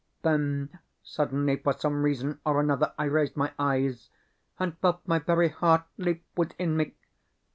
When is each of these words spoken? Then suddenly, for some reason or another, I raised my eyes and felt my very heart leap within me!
Then 0.23 0.79
suddenly, 1.03 1.57
for 1.57 1.73
some 1.73 2.01
reason 2.01 2.39
or 2.43 2.59
another, 2.59 2.91
I 2.97 3.03
raised 3.03 3.37
my 3.37 3.51
eyes 3.59 4.09
and 4.57 4.75
felt 4.79 5.07
my 5.07 5.19
very 5.19 5.49
heart 5.49 5.83
leap 5.99 6.25
within 6.35 6.75
me! 6.75 6.95